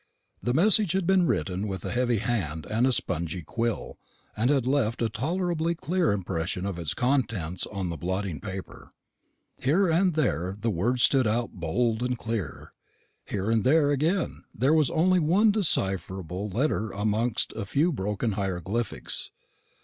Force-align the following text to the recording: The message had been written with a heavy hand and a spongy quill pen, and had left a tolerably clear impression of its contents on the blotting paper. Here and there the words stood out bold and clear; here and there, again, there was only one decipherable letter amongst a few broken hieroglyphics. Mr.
The 0.41 0.55
message 0.55 0.93
had 0.93 1.05
been 1.05 1.27
written 1.27 1.67
with 1.67 1.85
a 1.85 1.91
heavy 1.91 2.17
hand 2.17 2.65
and 2.67 2.87
a 2.87 2.91
spongy 2.91 3.43
quill 3.43 3.99
pen, 4.35 4.45
and 4.49 4.49
had 4.49 4.65
left 4.65 4.99
a 5.03 5.09
tolerably 5.09 5.75
clear 5.75 6.11
impression 6.11 6.65
of 6.65 6.79
its 6.79 6.95
contents 6.95 7.67
on 7.67 7.89
the 7.89 7.97
blotting 7.97 8.39
paper. 8.39 8.93
Here 9.59 9.89
and 9.91 10.15
there 10.15 10.55
the 10.59 10.71
words 10.71 11.03
stood 11.03 11.27
out 11.27 11.51
bold 11.51 12.01
and 12.01 12.17
clear; 12.17 12.73
here 13.27 13.51
and 13.51 13.63
there, 13.63 13.91
again, 13.91 14.43
there 14.55 14.73
was 14.73 14.89
only 14.89 15.19
one 15.19 15.51
decipherable 15.51 16.49
letter 16.49 16.89
amongst 16.89 17.53
a 17.55 17.63
few 17.67 17.91
broken 17.91 18.31
hieroglyphics. 18.31 19.29
Mr. 19.31 19.41